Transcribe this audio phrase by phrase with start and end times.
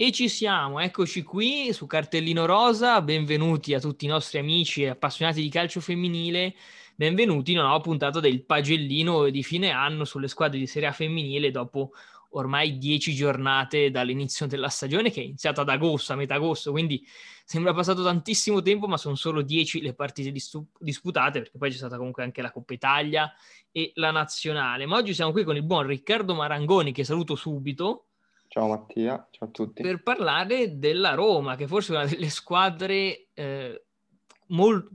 [0.00, 4.90] E ci siamo, eccoci qui su Cartellino Rosa, benvenuti a tutti i nostri amici e
[4.90, 6.54] appassionati di calcio femminile,
[6.94, 10.92] benvenuti in una nuova puntata del pagellino di fine anno sulle squadre di Serie A
[10.92, 11.90] femminile dopo
[12.30, 17.04] ormai dieci giornate dall'inizio della stagione che è iniziata ad agosto, a metà agosto, quindi
[17.44, 21.96] sembra passato tantissimo tempo, ma sono solo dieci le partite disputate, perché poi c'è stata
[21.96, 23.32] comunque anche la Coppa Italia
[23.72, 24.86] e la nazionale.
[24.86, 28.07] Ma oggi siamo qui con il buon Riccardo Marangoni, che saluto subito.
[28.48, 29.82] Ciao Mattia, ciao a tutti.
[29.82, 33.84] Per parlare della Roma, che forse è una delle squadre eh,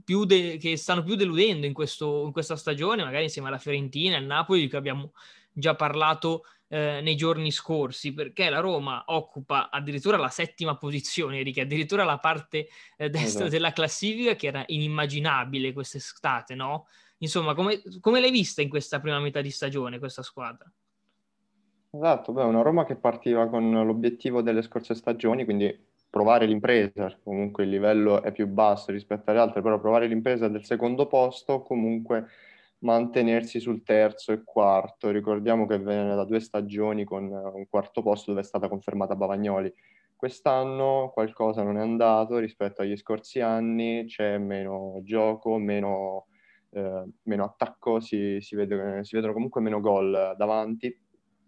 [0.04, 4.14] più de- che stanno più deludendo in, questo, in, questa stagione, magari insieme alla Fiorentina
[4.14, 5.12] e al Napoli, di cui abbiamo
[5.52, 11.62] già parlato eh, nei giorni scorsi, perché la Roma occupa addirittura la settima posizione, Enrique,
[11.62, 13.48] addirittura la parte eh, destra esatto.
[13.50, 16.88] della classifica, che era inimmaginabile quest'estate, no?
[17.18, 20.68] Insomma, come, come l'hai vista in questa prima metà di stagione questa squadra?
[21.94, 25.72] Esatto, beh, una Roma che partiva con l'obiettivo delle scorse stagioni, quindi
[26.10, 30.64] provare l'impresa, comunque il livello è più basso rispetto alle altre, però provare l'impresa del
[30.64, 32.26] secondo posto, comunque
[32.80, 35.10] mantenersi sul terzo e quarto.
[35.10, 39.72] Ricordiamo che viene da due stagioni con un quarto posto dove è stata confermata Bavagnoli.
[40.16, 46.26] Quest'anno qualcosa non è andato rispetto agli scorsi anni, c'è meno gioco, meno,
[46.70, 51.03] eh, meno attacco, si, si, vede, si vedono comunque meno gol davanti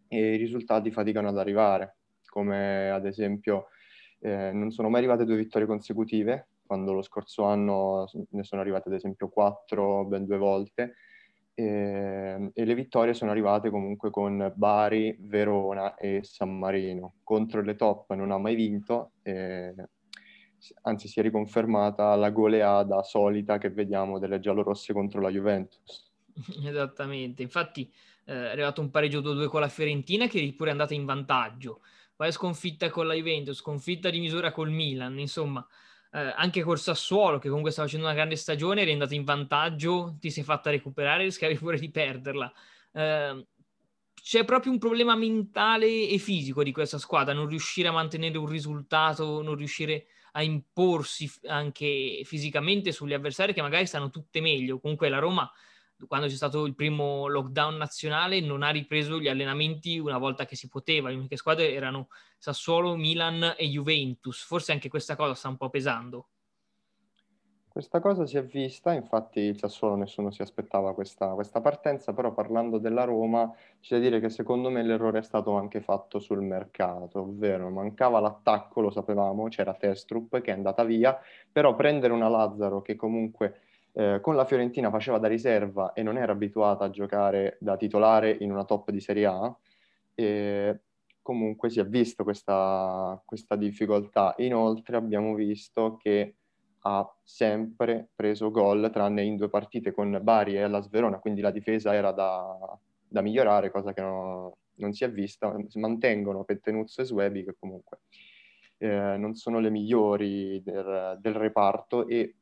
[0.09, 1.97] e i risultati faticano ad arrivare,
[2.29, 3.69] come ad esempio
[4.21, 8.89] eh, non sono mai arrivate due vittorie consecutive, quando lo scorso anno ne sono arrivate
[8.89, 10.95] ad esempio quattro ben due volte,
[11.55, 17.15] e, e le vittorie sono arrivate comunque con Bari, Verona e San Marino.
[17.23, 19.75] Contro le top non ha mai vinto, eh,
[20.83, 26.13] anzi si è riconfermata la goleada solita che vediamo delle giallorosse contro la Juventus.
[26.65, 27.91] Esattamente, infatti
[28.27, 31.81] eh, è arrivato un pareggio 2-2 con la Fiorentina che pure è andata in vantaggio,
[32.15, 35.67] poi sconfitta con la Juventus, sconfitta di misura col Milan, insomma
[36.13, 40.17] eh, anche col Sassuolo che comunque sta facendo una grande stagione, eri andato in vantaggio,
[40.19, 42.53] ti sei fatta recuperare, rischiavi pure di perderla.
[42.93, 43.47] Eh,
[44.15, 48.47] c'è proprio un problema mentale e fisico di questa squadra, non riuscire a mantenere un
[48.47, 54.81] risultato, non riuscire a imporsi anche fisicamente sugli avversari che magari stanno tutte meglio.
[54.81, 55.51] Comunque la Roma
[56.07, 60.57] quando c'è stato il primo lockdown nazionale non ha ripreso gli allenamenti una volta che
[60.57, 61.09] si poteva.
[61.09, 62.09] Le uniche squadre erano
[62.39, 64.45] Sassuolo, Milan e Juventus.
[64.45, 66.29] Forse anche questa cosa sta un po' pesando.
[67.77, 72.33] Questa cosa si è vista, infatti il Sassuolo nessuno si aspettava questa, questa partenza, però
[72.33, 76.41] parlando della Roma c'è da dire che secondo me l'errore è stato anche fatto sul
[76.41, 81.21] mercato, ovvero mancava l'attacco, lo sapevamo, c'era Testrup che è andata via,
[81.53, 83.66] però prendere una Lazzaro che comunque
[83.99, 88.37] eh, con la Fiorentina faceva da riserva e non era abituata a giocare da titolare
[88.41, 89.59] in una top di Serie A,
[90.15, 90.81] e
[91.23, 94.35] comunque si è visto questa, questa difficoltà.
[94.39, 96.35] Inoltre abbiamo visto che
[96.81, 101.51] ha sempre preso gol, tranne in due partite con Bari e alla Sverona, quindi la
[101.51, 102.79] difesa era da,
[103.09, 105.57] da migliorare, cosa che non, non, si è vista.
[105.77, 108.01] Mantengono Pettenuzzo e Swebi, che comunque
[108.77, 112.35] eh, non sono le migliori del, del reparto e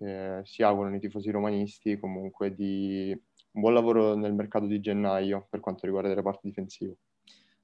[0.00, 3.10] eh, si augurano i tifosi romanisti comunque di
[3.52, 6.96] un buon lavoro nel mercato di gennaio per quanto riguarda il reparto difensivo.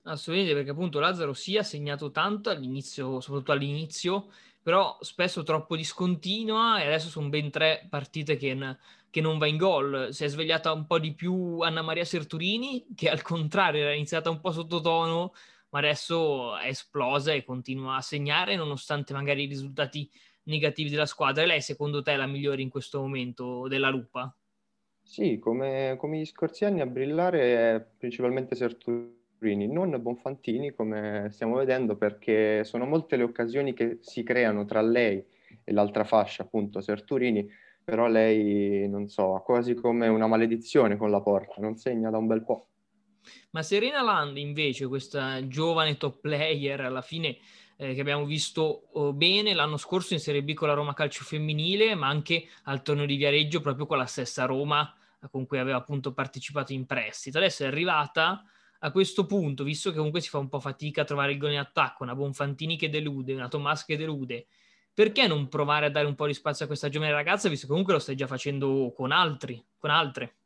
[0.07, 4.31] Assolutamente, perché appunto Lazzaro si è segnato tanto all'inizio, soprattutto all'inizio,
[4.63, 8.77] però spesso troppo discontinua e adesso sono ben tre partite che,
[9.09, 10.09] che non va in gol.
[10.11, 14.29] Si è svegliata un po' di più Anna Maria Serturini, che al contrario era iniziata
[14.29, 15.33] un po' sottotono,
[15.71, 20.11] ma adesso è esplosa e continua a segnare nonostante magari i risultati
[20.45, 21.43] negativi della squadra.
[21.43, 24.35] E lei, secondo te, è la migliore in questo momento della Lupa?
[25.03, 31.57] Sì, come, come gli scorsi anni a brillare è principalmente Serturini, non Bonfantini, come stiamo
[31.57, 35.23] vedendo, perché sono molte le occasioni che si creano tra lei
[35.63, 37.47] e l'altra fascia, appunto Serturini,
[37.85, 42.17] però lei, non so, ha quasi come una maledizione con la porta, non segna da
[42.17, 42.69] un bel po'.
[43.51, 47.37] Ma Serena Land, invece, questa giovane top player, alla fine
[47.77, 51.25] eh, che abbiamo visto oh, bene l'anno scorso in Serie B con la Roma Calcio
[51.25, 54.95] Femminile, ma anche al torneo di Viareggio proprio con la stessa Roma
[55.31, 57.39] con cui aveva appunto partecipato in prestito.
[57.39, 58.45] Adesso è arrivata
[58.81, 61.53] a questo punto, visto che comunque si fa un po' fatica a trovare il gol
[61.53, 64.47] in attacco, una Bonfantini che delude, una Tomas che delude,
[64.93, 67.71] perché non provare a dare un po' di spazio a questa giovane ragazza, visto che
[67.71, 70.37] comunque lo stai già facendo con altri, con altre?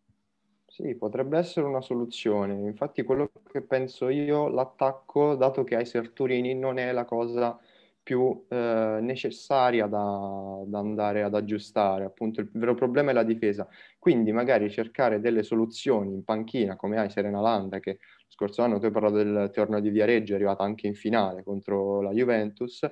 [0.81, 2.55] Sì, potrebbe essere una soluzione.
[2.55, 7.59] Infatti quello che penso io, l'attacco, dato che hai Serturini, non è la cosa
[8.01, 12.05] più eh, necessaria da, da, andare ad aggiustare.
[12.05, 13.67] Appunto, il vero problema è la difesa.
[13.99, 18.79] Quindi magari cercare delle soluzioni in panchina, come hai Serena Landa, che lo scorso anno
[18.79, 22.89] tu hai parlato del torneo di Viareggio, è arrivata anche in finale contro la Juventus,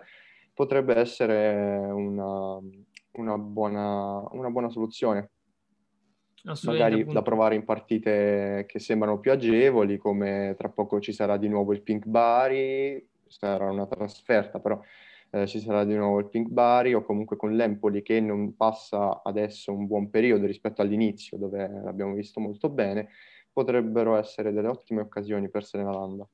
[0.52, 2.58] potrebbe essere una,
[3.12, 5.30] una, buona, una buona soluzione
[6.62, 11.48] magari da provare in partite che sembrano più agevoli, come tra poco ci sarà di
[11.48, 14.80] nuovo il Pink Bari, sarà una trasferta, però
[15.30, 19.22] eh, ci sarà di nuovo il Pink Bari o comunque con l'Empoli che non passa
[19.22, 23.08] adesso un buon periodo rispetto all'inizio dove l'abbiamo visto molto bene,
[23.52, 26.28] potrebbero essere delle ottime occasioni per Serena Landa.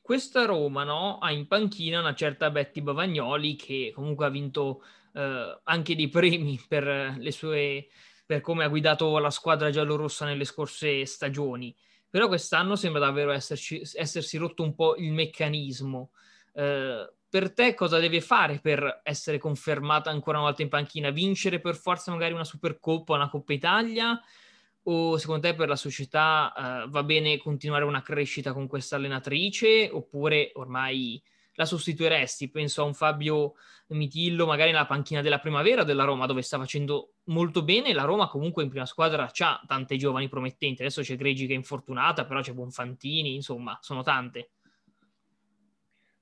[0.00, 4.82] Questa Roma no, ha in panchina una certa Betty Bavagnoli che comunque ha vinto
[5.14, 7.86] eh, anche dei premi per le sue
[8.32, 11.74] per come ha guidato la squadra giallorossa nelle scorse stagioni.
[12.08, 16.12] Però quest'anno sembra davvero esserci, essersi rotto un po' il meccanismo.
[16.54, 21.10] Eh, per te cosa deve fare per essere confermata ancora una volta in panchina?
[21.10, 24.18] Vincere per forza magari una Supercoppa, una Coppa Italia?
[24.84, 29.90] O secondo te per la società eh, va bene continuare una crescita con questa allenatrice?
[29.92, 31.22] Oppure ormai
[31.62, 32.50] la sostituiresti?
[32.50, 33.54] Penso a un Fabio
[33.88, 37.92] Mitillo, magari nella panchina della primavera della Roma, dove sta facendo molto bene.
[37.92, 40.82] La Roma comunque in prima squadra ha tante giovani promettenti.
[40.82, 44.50] Adesso c'è Gregi che è infortunata, però c'è Bonfantini, insomma, sono tante.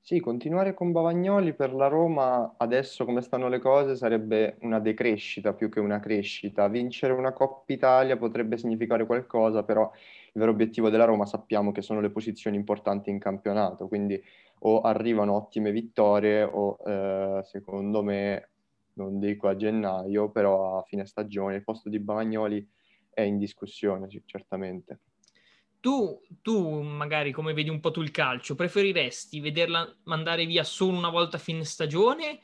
[0.03, 5.53] Sì, continuare con Bavagnoli per la Roma adesso come stanno le cose sarebbe una decrescita
[5.53, 6.67] più che una crescita.
[6.69, 9.89] Vincere una Coppa Italia potrebbe significare qualcosa, però
[10.33, 14.21] il vero obiettivo della Roma sappiamo che sono le posizioni importanti in campionato, quindi
[14.61, 18.51] o arrivano ottime vittorie o eh, secondo me,
[18.95, 22.67] non dico a gennaio, però a fine stagione il posto di Bavagnoli
[23.11, 25.01] è in discussione certamente.
[25.81, 30.99] Tu, tu, magari come vedi un po' tu il calcio, preferiresti vederla mandare via solo
[30.99, 32.41] una volta a fine stagione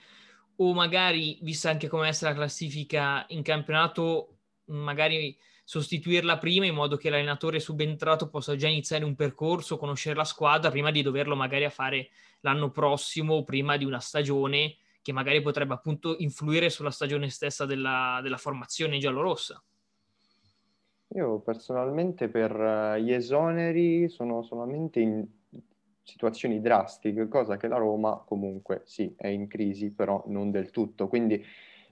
[0.56, 5.36] o magari, vista anche come essere la classifica in campionato, magari
[5.68, 10.70] sostituirla prima in modo che l'allenatore subentrato possa già iniziare un percorso, conoscere la squadra
[10.70, 12.10] prima di doverlo magari a fare
[12.42, 18.20] l'anno prossimo, prima di una stagione che magari potrebbe appunto influire sulla stagione stessa della,
[18.22, 19.60] della formazione giallorossa.
[21.16, 25.26] Io personalmente per eh, gli esoneri sono solamente in
[26.04, 31.08] situazioni drastiche, cosa che la Roma comunque sì è in crisi, però non del tutto.
[31.08, 31.44] Quindi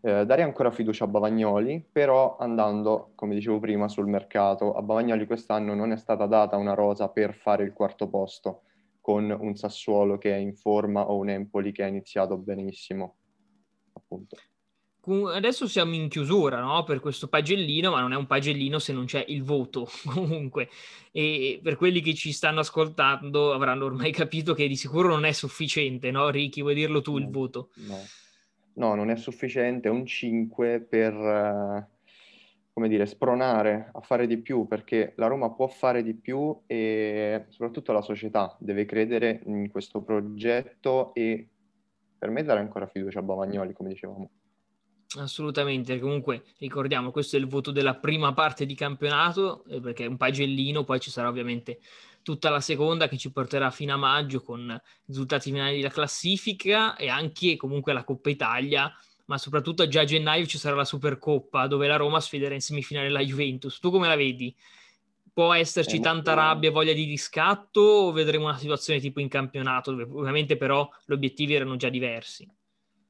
[0.04, 4.74] eh, darei ancora fiducia a Bavagnoli, però andando, come dicevo prima, sul mercato.
[4.74, 8.64] A Bavagnoli quest'anno non è stata data una rosa per fare il quarto posto
[9.00, 13.16] con un Sassuolo che è in forma o un Empoli che ha iniziato benissimo.
[13.94, 14.36] Appunto.
[15.34, 16.84] Adesso siamo in chiusura no?
[16.84, 20.68] per questo pagellino, ma non è un pagellino se non c'è il voto comunque.
[21.12, 25.32] E per quelli che ci stanno ascoltando avranno ormai capito che di sicuro non è
[25.32, 26.28] sufficiente, no?
[26.28, 27.70] Ricky, vuoi dirlo tu il voto?
[27.76, 28.02] No
[28.74, 31.88] no, non è sufficiente, un 5 per, eh,
[32.72, 37.46] come dire, spronare a fare di più, perché la Roma può fare di più e
[37.48, 41.48] soprattutto la società deve credere in questo progetto e
[42.18, 44.30] per me dare ancora fiducia a Bavagnoli, come dicevamo.
[45.16, 50.08] Assolutamente, comunque ricordiamo, questo è il voto della prima parte di campionato, eh, perché è
[50.08, 51.78] un pagellino, poi ci sarà ovviamente
[52.22, 56.96] tutta la seconda che ci porterà fino a maggio con i risultati finali della classifica
[56.96, 58.92] e anche comunque la Coppa Italia,
[59.26, 63.08] ma soprattutto già a gennaio ci sarà la Supercoppa dove la Roma sfiderà in semifinale
[63.08, 63.78] la Juventus.
[63.78, 64.54] Tu come la vedi?
[65.32, 69.90] Può esserci tanta rabbia e voglia di riscatto o vedremo una situazione tipo in campionato
[69.90, 72.48] dove ovviamente però gli obiettivi erano già diversi?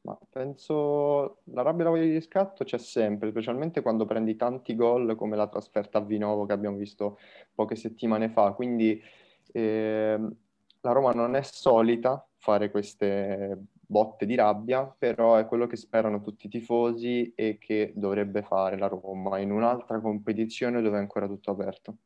[0.05, 4.75] Ma penso la rabbia e la voglia di riscatto c'è sempre, specialmente quando prendi tanti
[4.75, 7.19] gol come la trasferta a Vinovo che abbiamo visto
[7.55, 8.53] poche settimane fa.
[8.53, 9.03] Quindi
[9.51, 10.19] eh,
[10.81, 16.21] la Roma non è solita fare queste botte di rabbia, però è quello che sperano
[16.21, 21.27] tutti i tifosi e che dovrebbe fare la Roma in un'altra competizione dove è ancora
[21.27, 21.97] tutto aperto.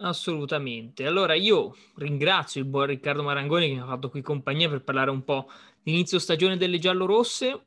[0.00, 1.04] Assolutamente.
[1.06, 5.10] Allora io ringrazio il buon Riccardo Marangoni che mi ha fatto qui compagnia per parlare
[5.10, 5.48] un po'
[5.84, 7.64] inizio stagione delle giallorosse.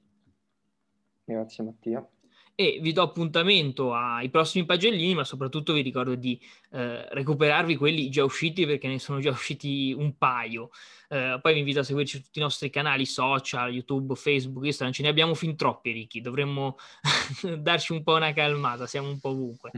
[1.24, 2.08] Grazie Mattia.
[2.54, 6.40] E vi do appuntamento ai prossimi pagellini, ma soprattutto vi ricordo di
[6.72, 10.70] eh, recuperarvi quelli già usciti perché ne sono già usciti un paio.
[11.10, 14.94] Eh, poi vi invito a seguirci su tutti i nostri canali social, YouTube, Facebook, Instagram.
[14.94, 16.22] Ce ne abbiamo fin troppi, Ricky.
[16.22, 16.78] Dovremmo
[17.58, 19.72] darci un po' una calmata, siamo un po' ovunque.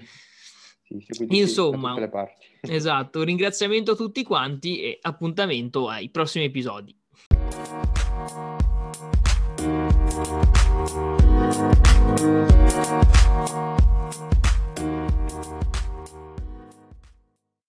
[0.84, 1.96] Sì, Insomma,
[2.62, 6.96] esatto, un ringraziamento a tutti quanti e appuntamento ai prossimi episodi.
[10.26, 10.54] Thank
[13.52, 13.73] you.